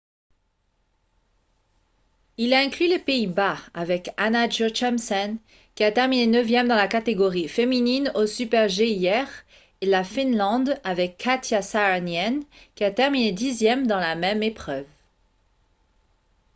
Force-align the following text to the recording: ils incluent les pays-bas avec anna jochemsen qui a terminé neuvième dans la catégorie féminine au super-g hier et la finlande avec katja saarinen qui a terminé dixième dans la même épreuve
ils 2.37 2.55
incluent 2.55 2.89
les 2.89 2.97
pays-bas 2.97 3.59
avec 3.75 4.09
anna 4.17 4.49
jochemsen 4.49 5.37
qui 5.75 5.83
a 5.83 5.91
terminé 5.91 6.25
neuvième 6.25 6.67
dans 6.67 6.75
la 6.75 6.87
catégorie 6.87 7.47
féminine 7.47 8.11
au 8.15 8.25
super-g 8.25 8.89
hier 8.89 9.27
et 9.81 9.85
la 9.85 10.03
finlande 10.03 10.79
avec 10.83 11.17
katja 11.17 11.61
saarinen 11.61 12.43
qui 12.73 12.83
a 12.83 12.89
terminé 12.89 13.31
dixième 13.31 13.85
dans 13.85 13.99
la 13.99 14.15
même 14.15 14.41
épreuve 14.41 14.87